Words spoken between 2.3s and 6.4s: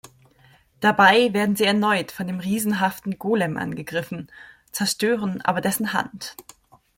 riesenhaften Golem angegriffen, zerstören aber dessen Hand.